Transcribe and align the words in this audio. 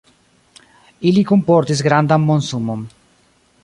Ili 1.11 1.25
kunportis 1.33 1.87
grandan 1.91 2.27
monsumon. 2.31 2.87